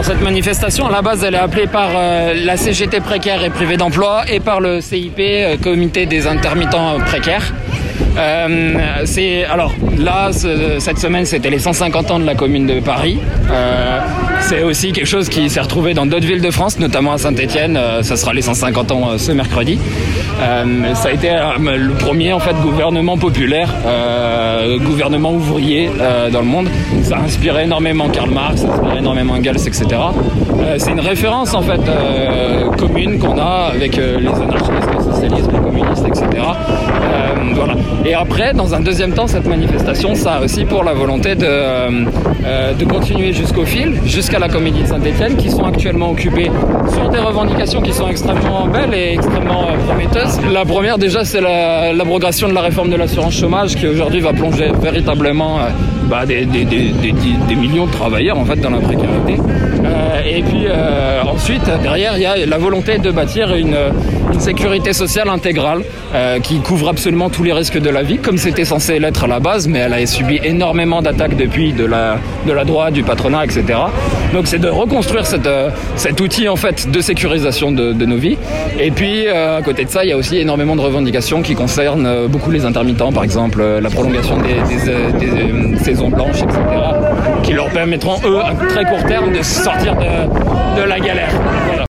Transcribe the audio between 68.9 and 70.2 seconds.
l'être à la base, mais elle a